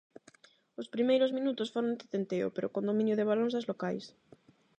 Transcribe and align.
Os 0.81 0.87
primeiros 0.95 1.31
minutos 1.37 1.71
foron 1.73 1.97
de 1.99 2.05
tenteo 2.15 2.47
pero 2.55 2.71
con 2.73 2.87
dominio 2.89 3.17
de 3.17 3.27
balón 3.29 3.49
das 3.53 3.67
locais. 3.71 4.05